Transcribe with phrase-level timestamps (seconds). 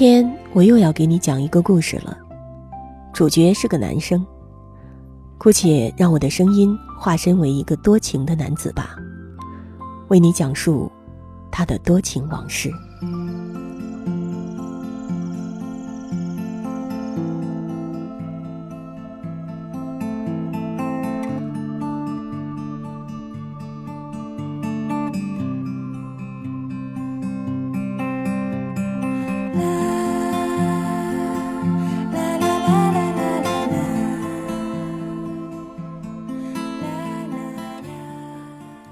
[0.00, 2.16] 天我又要给你讲一个故事了，
[3.12, 4.26] 主角是个男生。
[5.36, 8.96] 姑且让我的声音化身为一个多情的男子吧，
[10.08, 10.90] 为你讲述
[11.52, 12.72] 他的多情往事。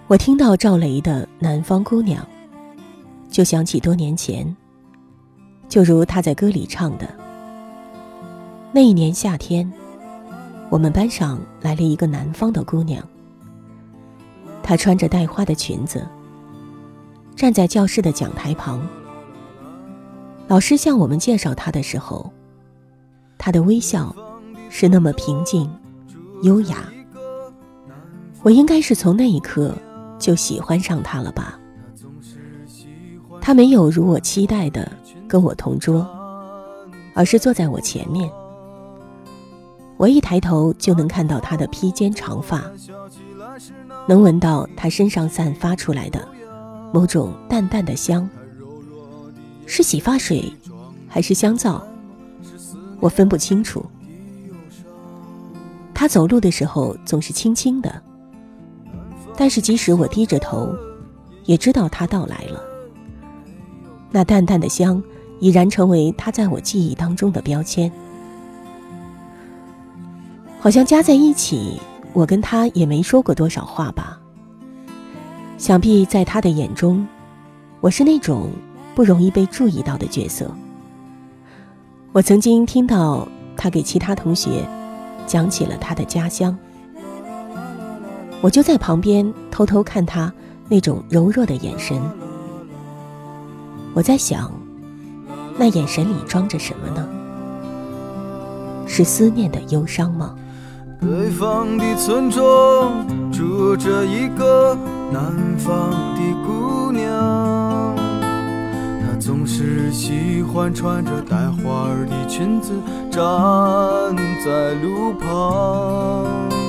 [0.08, 2.24] 我听到赵雷的《南方姑娘》，
[3.30, 4.56] 就想起多年前，
[5.68, 7.06] 就如他在歌里唱的
[8.72, 9.70] ：“那一年夏天，
[10.70, 13.06] 我们班上来了一个南方的姑娘。
[14.62, 16.08] 她穿着带花的裙子，
[17.36, 18.80] 站在教室的讲台旁。
[20.46, 22.32] 老师向我们介绍她的时候，
[23.36, 24.16] 她的微笑
[24.70, 25.70] 是那么平静、
[26.44, 26.78] 优雅。
[28.40, 29.76] 我应该是从那一刻。”
[30.18, 31.58] 就喜欢上他了吧？
[33.40, 34.90] 他没有如我期待的
[35.26, 36.06] 跟我同桌，
[37.14, 38.30] 而是坐在我前面。
[39.96, 42.62] 我一抬头就能看到他的披肩长发，
[44.06, 46.26] 能闻到他身上散发出来的
[46.92, 48.28] 某种淡淡的香，
[49.66, 50.52] 是洗发水
[51.08, 51.82] 还是香皂？
[53.00, 53.84] 我分不清楚。
[55.94, 58.02] 他走路的时候总是轻轻的。
[59.40, 60.74] 但是即使我低着头，
[61.44, 62.60] 也知道他到来了。
[64.10, 65.00] 那淡淡的香
[65.38, 67.90] 已然成为他在我记忆当中的标签。
[70.58, 71.80] 好像加在一起，
[72.12, 74.20] 我跟他也没说过多少话吧。
[75.56, 77.06] 想必在他的眼中，
[77.80, 78.50] 我是那种
[78.96, 80.52] 不容易被注意到的角色。
[82.10, 84.68] 我曾经听到他给其他同学
[85.28, 86.58] 讲起了他的家乡。
[88.40, 90.32] 我就在旁边偷偷看他
[90.68, 92.00] 那种柔弱的眼神，
[93.94, 94.52] 我在想，
[95.58, 97.08] 那眼神里装着什么呢？
[98.86, 100.34] 是思念的忧伤吗？
[101.00, 104.76] 北方的村庄住着一个
[105.12, 107.94] 南方的姑娘，
[109.00, 112.72] 她总是喜欢穿着带花儿的裙子
[113.10, 113.20] 站
[114.44, 116.67] 在路旁。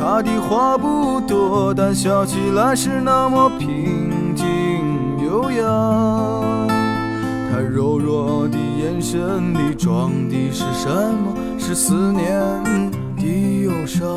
[0.00, 4.46] 他的话不多，但笑起来是那么平静
[5.22, 5.62] 优雅。
[7.52, 11.36] 他柔弱的眼神里装的是什么？
[11.58, 12.24] 是思念
[13.18, 14.08] 的忧伤。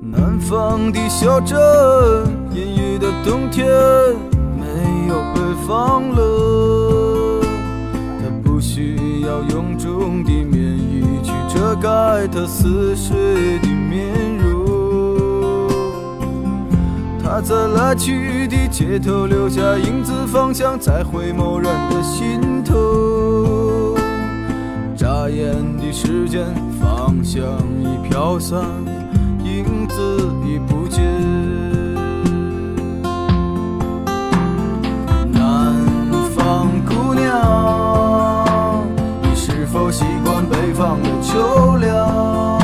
[0.00, 1.58] 南方的小镇，
[2.50, 3.66] 阴雨的冬天，
[4.56, 6.47] 没有北方冷。
[11.80, 15.68] 盖他似水的面容，
[17.22, 23.96] 他在来去的街头留下影子，方向在回眸人的心头。
[24.96, 26.44] 眨眼的时间，
[26.80, 27.44] 方向
[27.80, 28.58] 已飘散，
[29.44, 29.96] 影子
[30.44, 31.04] 已不见。
[35.32, 35.76] 南
[36.34, 37.30] 方姑娘
[41.30, 42.58] 秋凉，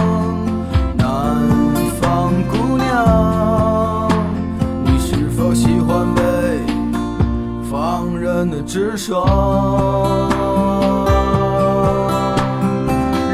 [0.97, 1.37] 南
[2.01, 4.09] 方姑娘，
[4.87, 6.23] 你是否喜欢北
[7.71, 9.23] 方人的直爽？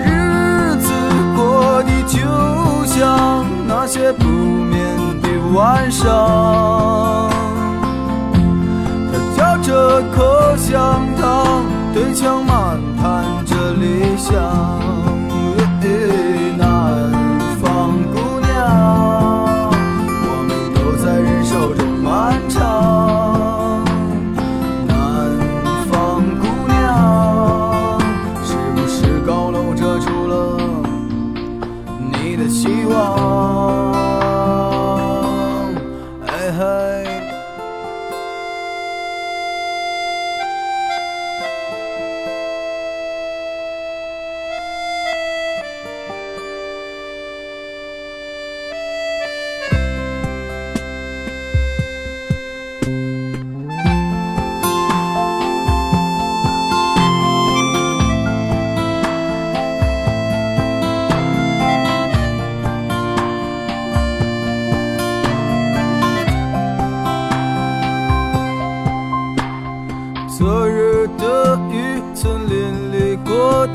[0.05, 0.91] 日子
[1.37, 2.19] 过得就
[2.87, 7.31] 像那些不眠的晚上，
[9.13, 11.63] 他嚼着口香糖，
[11.95, 14.90] 对墙漫谈着理想。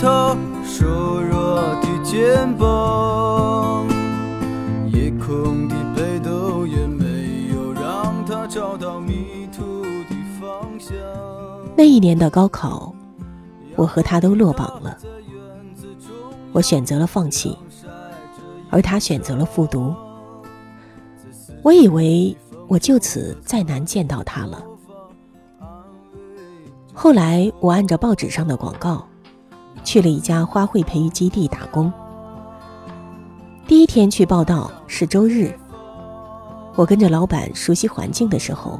[0.05, 0.85] 他瘦
[1.19, 3.87] 弱的肩膀，
[4.93, 10.95] 夜空的北斗也没有让他找到迷途的方向。
[11.75, 12.93] 那一年的高考，
[13.75, 14.95] 我和他都落榜了。
[16.51, 17.57] 我选择了放弃，
[18.69, 19.91] 而他选择了复读。
[21.63, 22.37] 我以为
[22.67, 24.63] 我就此再难见到他了。
[26.93, 29.03] 后来，我按照报纸上的广告，
[29.85, 31.93] 去了一家花卉培育基地打工。
[33.65, 35.57] 第一天去报道是周日，
[36.75, 38.77] 我跟着老板熟悉环境的时候，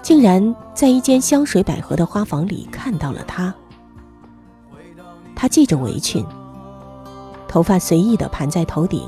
[0.00, 3.52] 竟然在一间香水百合的花房里看到了他。
[5.34, 6.24] 他系着围裙，
[7.46, 9.06] 头发随意的盘在头顶，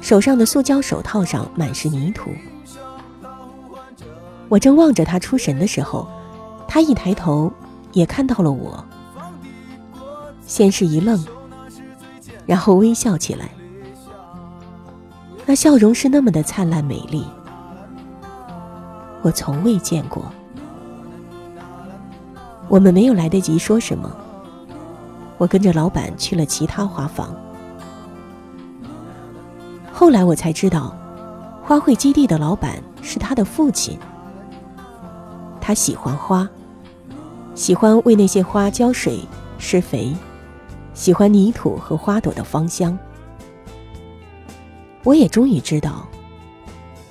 [0.00, 2.30] 手上的塑胶手套上满是泥土。
[4.48, 6.08] 我正望着他出神的时候。
[6.68, 7.50] 他一抬头，
[7.92, 8.84] 也看到了我，
[10.46, 11.22] 先是一愣，
[12.46, 13.48] 然后微笑起来。
[15.44, 17.24] 那笑容是那么的灿烂美丽，
[19.22, 20.24] 我从未见过。
[22.68, 24.10] 我们没有来得及说什么，
[25.38, 27.34] 我跟着老板去了其他花房。
[29.92, 30.96] 后来我才知道，
[31.62, 33.98] 花卉基地的老板是他的父亲。
[35.60, 36.48] 他喜欢花。
[37.54, 39.20] 喜欢为那些花浇水、
[39.58, 40.14] 施肥，
[40.96, 42.98] 喜欢泥土和花朵的芳香。
[45.04, 46.08] 我也终于知道，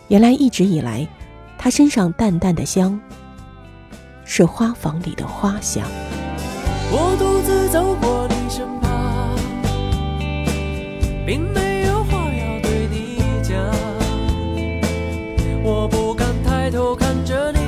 [0.08, 1.08] 原来一直以来，
[1.56, 3.00] 他身上淡淡的香，
[4.26, 5.86] 是花房里的花香。
[6.92, 9.36] 我独自走过你身旁，
[11.26, 13.56] 并没有话要对你讲，
[15.64, 17.65] 我不敢抬头看着你。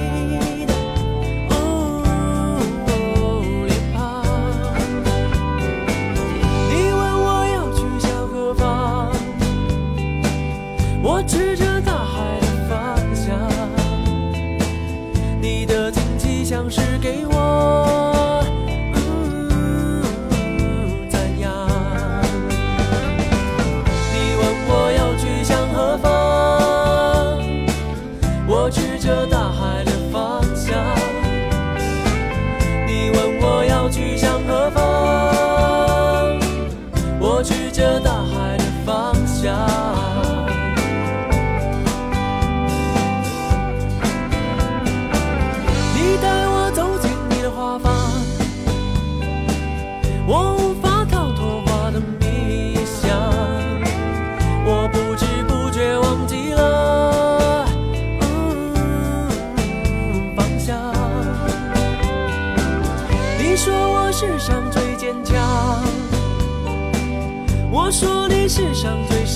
[11.28, 11.67] 世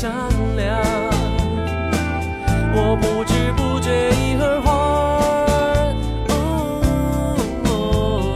[0.01, 0.09] 善
[0.55, 0.81] 良，
[2.73, 4.71] 我不知不觉已和花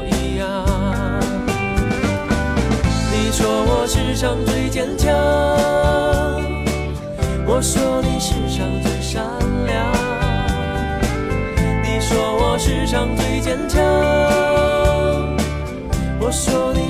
[0.06, 0.64] 一样。
[3.12, 5.12] 你说我世上最坚强，
[7.48, 9.24] 我说你世上最善
[9.66, 9.92] 良。
[11.82, 13.82] 你说我世上最坚强，
[16.20, 16.85] 我说你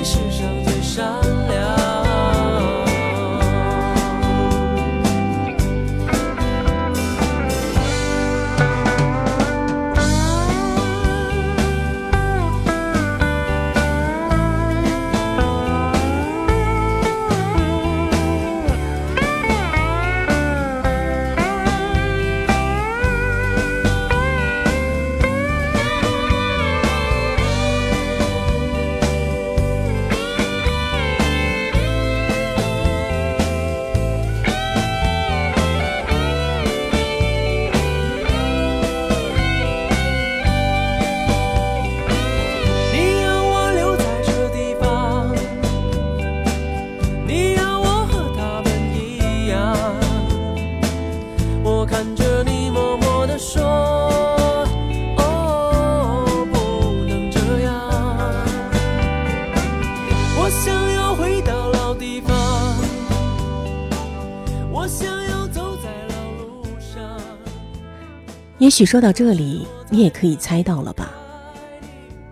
[68.76, 71.10] 许说到这里，你也可以猜到了吧？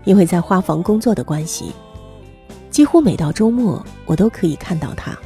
[0.04, 1.72] 因为在花房工作的关系，
[2.68, 5.16] 几乎每到周末我都可以看到他，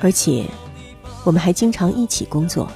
[0.00, 0.46] 而且
[1.24, 2.66] 我们还经常一起工作。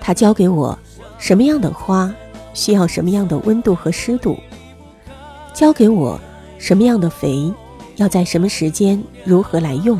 [0.00, 0.76] 他教给我
[1.18, 2.12] 什么样的花
[2.52, 4.36] 需要什么样的温度和湿度，
[5.54, 6.18] 教给我
[6.58, 7.54] 什么样的肥，
[7.94, 9.96] 要在什么时间如何来用。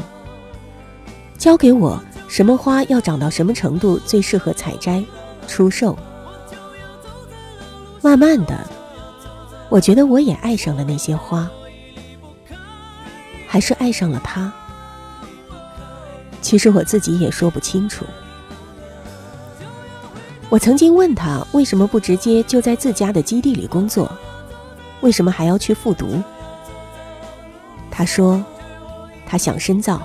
[1.38, 5.00] 教给我什么花要长到什么程度最适合采摘、
[5.48, 5.98] 出售。
[8.00, 8.56] 慢慢的，
[9.68, 11.50] 我觉得我也爱上了那些花，
[13.48, 14.52] 还是爱上了他。
[16.40, 18.04] 其实我自己也说不清楚。
[20.48, 24.10] 我曾经问他为什么不直接就在自家的基地里工作，
[25.00, 26.22] 为什么还要去复读？
[27.90, 28.42] 他说，
[29.26, 30.00] 他想深造，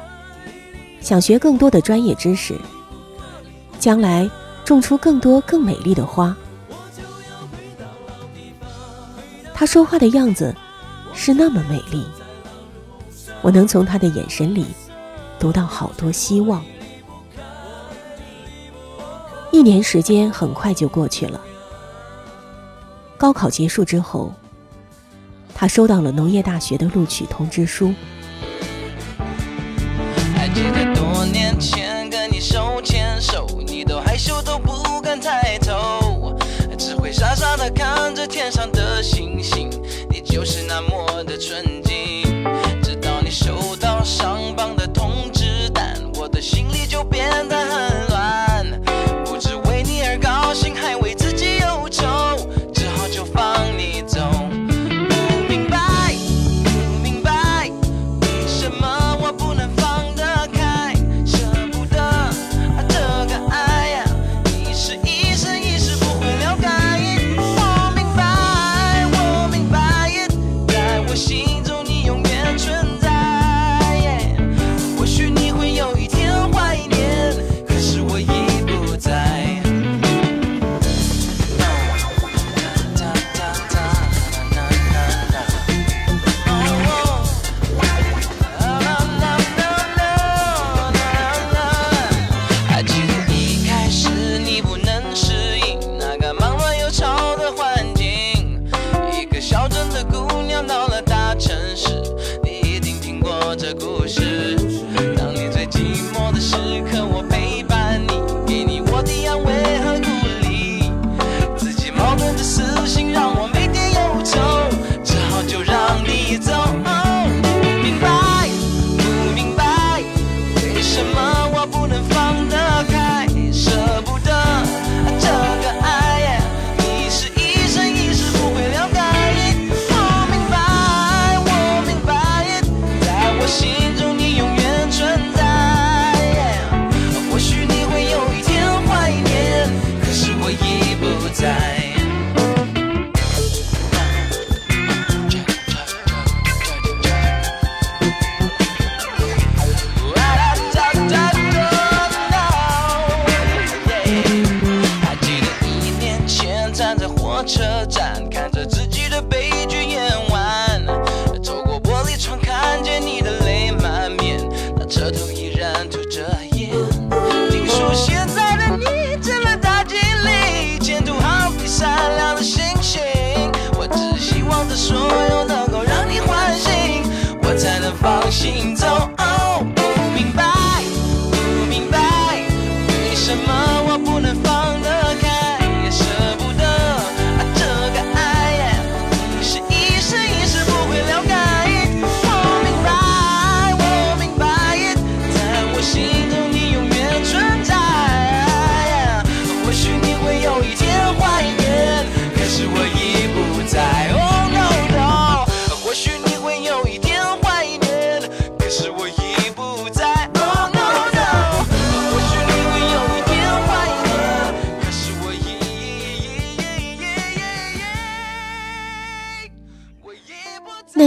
[0.99, 2.59] 想学更多的专业知识，
[3.79, 4.29] 将来
[4.65, 6.35] 种出更多更美丽的花。
[9.53, 10.53] 他说话的样子
[11.13, 12.05] 是那么美丽，
[13.41, 14.65] 我能从他的眼神里
[15.39, 16.63] 读到好多希望。
[19.51, 21.39] 一年时间很快就过去了。
[23.17, 24.33] 高考结束之后，
[25.53, 27.93] 他收到了农业大学的录取通知书。
[43.33, 44.32] 收到伤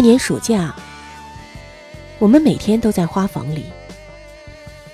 [0.07, 0.73] 年暑假，
[2.21, 3.65] 我们每天都在花房里，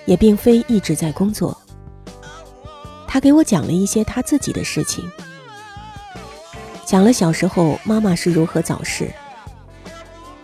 [0.06, 1.54] 也并非一直在工作。
[3.06, 5.06] 他给我讲了一些他自己的事情，
[6.86, 9.12] 讲了小时候妈妈是如何早逝，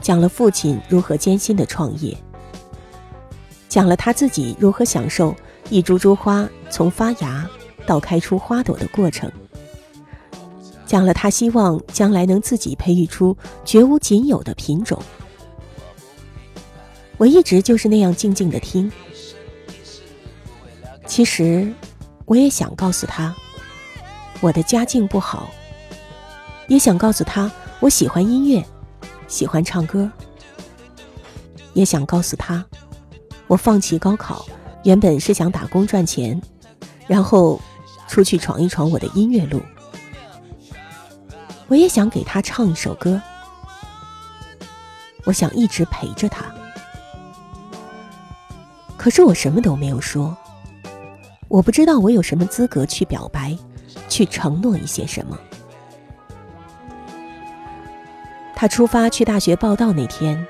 [0.02, 2.14] 讲了父亲如何艰辛的创业，
[3.70, 5.34] 讲了他自己如何享受
[5.70, 7.48] 一株株花从发芽
[7.86, 9.32] 到开出花朵的过程。
[10.88, 15.00] 讲了他希望将来能自己培育出绝无仅有的品种。
[17.18, 18.90] 我一直就是那样静静的听。
[21.06, 21.70] 其实，
[22.24, 23.34] 我也想告诉他，
[24.40, 25.50] 我的家境不好，
[26.68, 28.64] 也想告诉他我喜欢音乐，
[29.26, 30.10] 喜欢唱歌，
[31.74, 32.64] 也想告诉他，
[33.46, 34.46] 我放弃高考，
[34.84, 36.40] 原本是想打工赚钱，
[37.06, 37.60] 然后
[38.06, 39.60] 出去闯一闯我的音乐路。
[41.68, 43.20] 我也想给他唱一首歌，
[45.24, 46.44] 我想一直陪着他。
[48.96, 50.36] 可是我什么都没有说，
[51.46, 53.56] 我不知道我有什么资格去表白，
[54.08, 55.38] 去承诺一些什么。
[58.56, 60.44] 他出发去大学报道那天，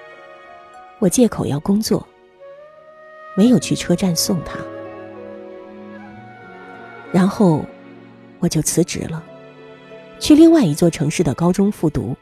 [0.98, 2.06] 我借口要工作，
[3.37, 4.58] 没有去车站送他，
[7.12, 7.62] 然后
[8.38, 9.22] 我就辞职了，
[10.18, 12.16] 去另外一座城市的高中复读，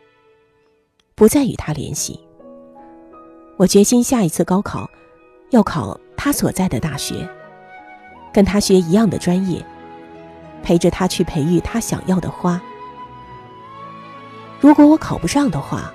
[1.14, 2.20] 不再与他联系。
[3.56, 4.88] 我决心下一次高考
[5.50, 7.28] 要考他所在的大学，
[8.32, 9.64] 跟他学一样的专业，
[10.62, 12.60] 陪着他去培育他想要的花。
[14.60, 15.92] 如果我考不上的话，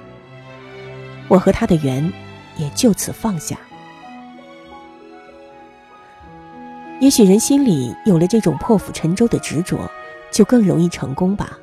[1.27, 2.11] 我和他的缘
[2.57, 3.57] 也就此放下。
[6.99, 9.89] 也许人心里有了这种破釜沉舟的执着，
[10.31, 11.57] 就更容易成功吧。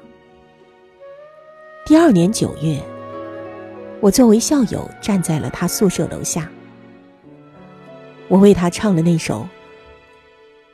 [1.88, 2.78] 第二年九月，
[4.02, 6.46] 我作为校友站在了他宿舍楼下，
[8.28, 9.48] 我为他唱了那首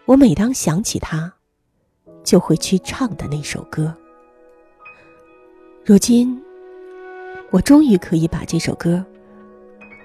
[0.06, 1.33] 我每当想起他，
[2.24, 3.94] 就会去唱的那首歌。
[5.85, 6.42] 如今，
[7.53, 9.05] 我终于可以把这首歌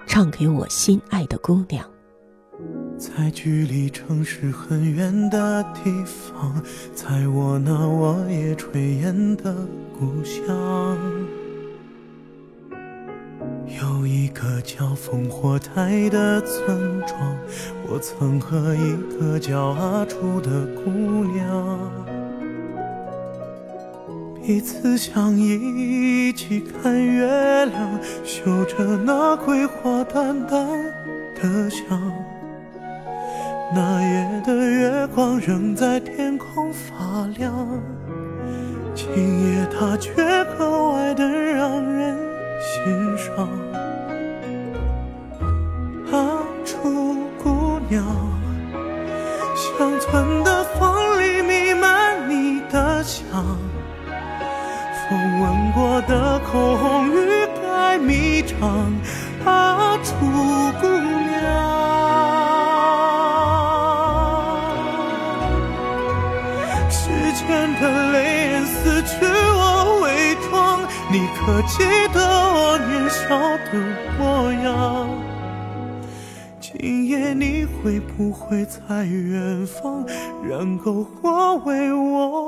[0.06, 1.89] 唱给我心爱的姑娘。
[3.00, 6.62] 在距离城市很远的地方，
[6.94, 9.54] 在我那落叶垂烟的
[9.98, 10.98] 故乡，
[13.80, 17.34] 有一个叫烽火台的村庄，
[17.88, 20.90] 我曾和一个叫阿楚的姑
[21.24, 21.80] 娘。
[24.42, 30.68] 彼此相依，一起看月亮，嗅着那桂花淡淡
[31.40, 32.19] 的香。
[33.72, 37.54] 那夜的月光仍在天空发亮，
[38.96, 40.12] 今夜它却
[40.56, 40.89] 渴望
[71.60, 73.28] 我记得我年少
[73.68, 73.76] 的
[74.18, 75.10] 模样？
[76.58, 80.02] 今夜你会不会在远方，
[80.42, 82.39] 燃篝火为我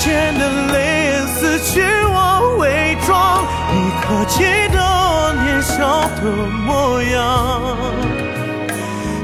[0.00, 0.40] 时间的
[0.72, 0.78] 泪
[1.10, 6.22] 眼撕去我伪装，你可记得我年少的
[6.64, 7.20] 模样？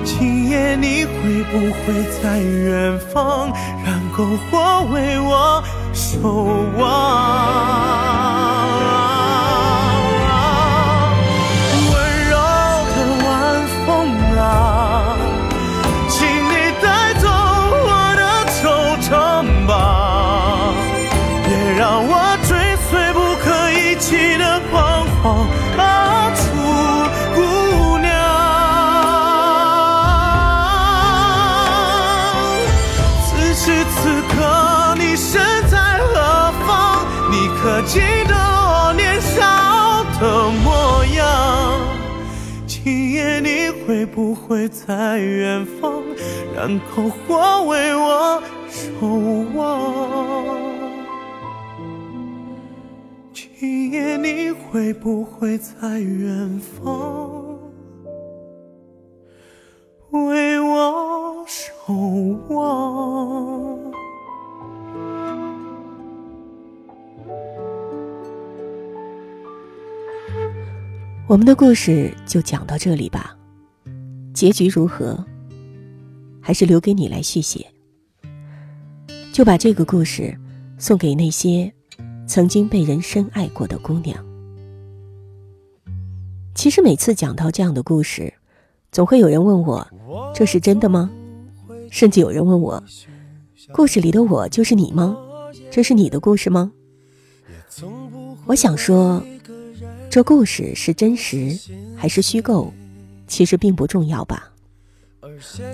[0.04, 3.50] 今夜你会不会在远方，
[3.86, 6.18] 燃篝火为我守
[6.76, 8.35] 望？
[37.66, 37.98] 可记
[38.28, 39.42] 得我年少
[40.20, 41.80] 的模样？
[42.64, 46.00] 今夜你会不会在远方，
[46.54, 49.08] 燃篝火为我守
[49.56, 50.56] 望？
[53.32, 57.58] 今夜你会不会在远方，
[60.12, 61.92] 为我守
[62.48, 63.75] 望？
[71.28, 73.36] 我们的故事就讲到这里吧，
[74.32, 75.24] 结局如何，
[76.40, 77.66] 还是留给你来续写。
[79.32, 80.38] 就把这个故事
[80.78, 81.72] 送给那些
[82.28, 84.24] 曾经被人深爱过的姑娘。
[86.54, 88.32] 其实每次讲到这样的故事，
[88.92, 89.84] 总会有人问我
[90.32, 91.10] ：“这是真的吗？”
[91.90, 92.80] 甚至有人问我
[93.74, 95.16] ：“故事里的我就是你吗？
[95.72, 96.70] 这是你的故事吗？”
[98.46, 99.20] 我想说。
[100.16, 101.54] 这故事是真实
[101.94, 102.72] 还是虚构，
[103.26, 104.50] 其实并不重要吧。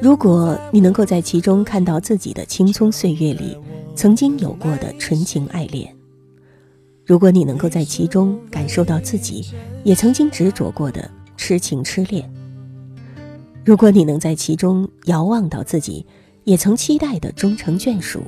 [0.03, 3.57] 如果你能够在其中看到自己的青葱岁月里
[3.95, 5.95] 曾经有过的纯情爱恋，
[7.07, 9.47] 如果你能够在其中感受到自己
[9.85, 12.29] 也曾经执着过的痴情痴恋，
[13.65, 16.05] 如果你能在其中遥望到自己
[16.43, 18.21] 也曾期待的终成眷属，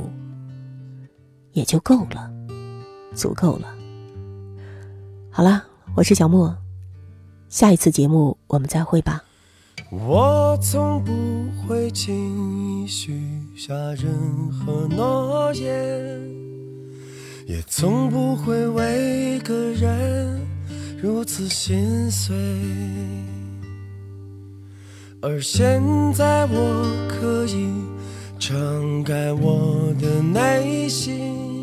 [1.54, 2.30] 也就够了，
[3.16, 3.74] 足够了。
[5.28, 5.64] 好了。
[5.96, 6.56] 我是小莫，
[7.48, 9.22] 下一次节目我们再会吧。
[9.92, 11.12] 我从不
[11.62, 13.12] 会轻易许
[13.56, 14.12] 下任
[14.50, 16.20] 何诺言，
[17.46, 20.44] 也从不会为一个人
[21.00, 22.34] 如此心碎。
[25.22, 25.80] 而现
[26.12, 27.72] 在我可以
[28.40, 31.53] 敞开我的内心，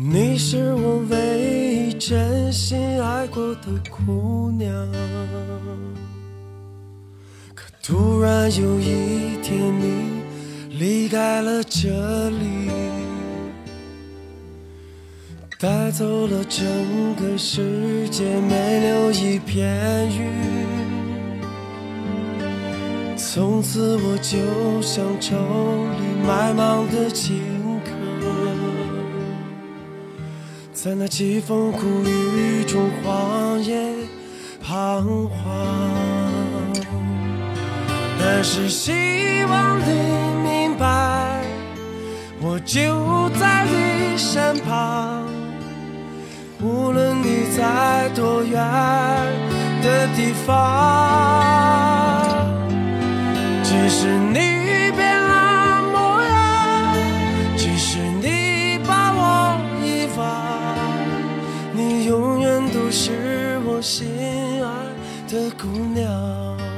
[0.00, 1.98] 你是我唯一。
[1.98, 4.72] 真心爱过的姑娘，
[7.52, 10.22] 可突然有一天你
[10.78, 12.70] 离开了这里，
[15.58, 16.64] 带走了整
[17.16, 20.30] 个世界，没留一片云。
[23.16, 27.57] 从此我就像愁里埋芒的荆。
[30.80, 33.74] 在那凄风苦雨中，荒野
[34.62, 35.34] 彷徨。
[38.16, 38.92] 但是希
[39.50, 39.92] 望你
[40.40, 41.42] 明白，
[42.40, 45.24] 我就在你身旁。
[46.62, 48.56] 无论你在多远
[49.82, 50.54] 的地方，
[53.64, 54.57] 即使你
[62.90, 63.78] 是我。
[63.80, 64.08] 心
[64.64, 64.70] 爱
[65.28, 66.77] 的姑娘。